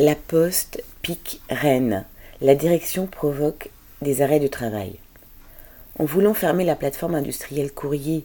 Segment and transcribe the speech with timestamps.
[0.00, 2.04] La Poste pique Rennes.
[2.40, 3.70] La direction provoque
[4.00, 5.00] des arrêts de travail.
[5.98, 8.24] En voulant fermer la plateforme industrielle courrier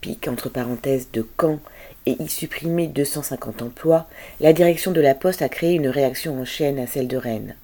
[0.00, 1.60] pique entre parenthèses de Caen
[2.06, 4.08] et y supprimer 250 emplois,
[4.40, 7.56] la direction de la Poste a créé une réaction en chaîne à celle de Rennes.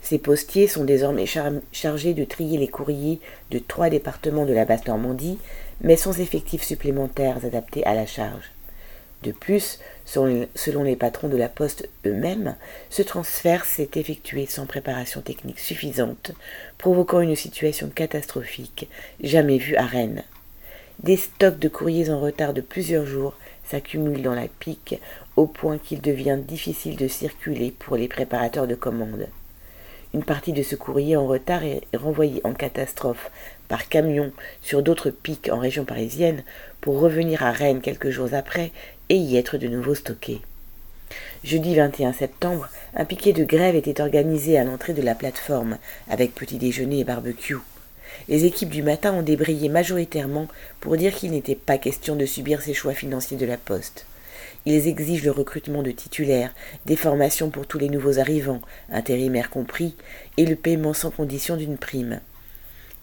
[0.00, 1.26] Ces postiers sont désormais
[1.70, 3.20] chargés de trier les courriers
[3.52, 5.38] de trois départements de la Basse-Normandie,
[5.80, 8.50] mais sans effectifs supplémentaires adaptés à la charge.
[9.24, 12.56] De plus, selon les patrons de la Poste eux-mêmes,
[12.90, 16.32] ce transfert s'est effectué sans préparation technique suffisante,
[16.76, 18.90] provoquant une situation catastrophique
[19.22, 20.24] jamais vue à Rennes.
[21.02, 25.00] Des stocks de courriers en retard de plusieurs jours s'accumulent dans la pique
[25.36, 29.28] au point qu'il devient difficile de circuler pour les préparateurs de commandes.
[30.14, 33.32] Une partie de ce courrier en retard est renvoyée en catastrophe
[33.66, 34.30] par camion
[34.62, 36.44] sur d'autres pics en région parisienne
[36.80, 38.70] pour revenir à Rennes quelques jours après
[39.08, 40.40] et y être de nouveau stocké.
[41.42, 46.32] Jeudi 21 septembre, un piquet de grève était organisé à l'entrée de la plateforme avec
[46.32, 47.58] petit déjeuner et barbecue.
[48.28, 50.46] Les équipes du matin ont débrayé majoritairement
[50.78, 54.06] pour dire qu'il n'était pas question de subir ces choix financiers de la Poste.
[54.66, 56.54] Ils exigent le recrutement de titulaires,
[56.86, 59.94] des formations pour tous les nouveaux arrivants, intérimaires compris,
[60.36, 62.20] et le paiement sans condition d'une prime.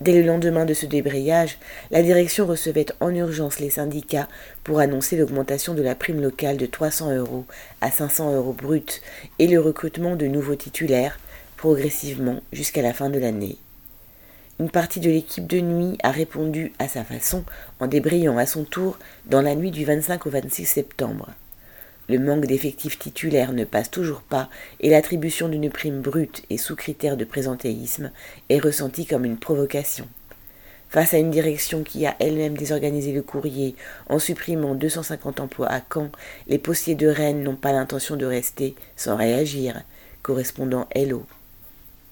[0.01, 1.59] Dès le lendemain de ce débrayage,
[1.91, 4.27] la direction recevait en urgence les syndicats
[4.63, 7.45] pour annoncer l'augmentation de la prime locale de 300 euros
[7.81, 9.01] à 500 euros bruts
[9.37, 11.19] et le recrutement de nouveaux titulaires
[11.55, 13.57] progressivement jusqu'à la fin de l'année.
[14.61, 17.43] Une partie de l'équipe de nuit a répondu à sa façon
[17.79, 21.29] en débrayant à son tour dans la nuit du 25 au 26 septembre.
[22.07, 26.75] Le manque d'effectifs titulaires ne passe toujours pas et l'attribution d'une prime brute et sous
[26.75, 28.11] critère de présentéisme
[28.49, 30.07] est ressentie comme une provocation.
[30.89, 33.75] Face à une direction qui a elle-même désorganisé le courrier
[34.09, 36.11] en supprimant 250 emplois à Caen,
[36.47, 39.81] les postiers de Rennes n'ont pas l'intention de rester sans réagir.
[40.21, 41.25] Correspondant Hello.